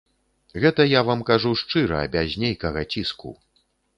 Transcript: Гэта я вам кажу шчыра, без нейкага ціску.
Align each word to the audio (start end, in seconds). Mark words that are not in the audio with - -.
Гэта 0.61 0.85
я 0.91 1.01
вам 1.09 1.19
кажу 1.27 1.51
шчыра, 1.61 2.01
без 2.17 2.33
нейкага 2.47 2.81
ціску. 2.95 3.37